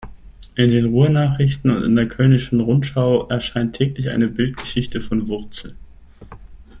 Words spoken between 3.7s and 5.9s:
täglich eine Bildgeschichte von Wurzel.